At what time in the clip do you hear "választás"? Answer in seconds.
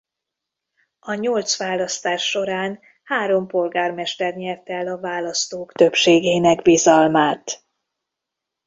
1.57-2.29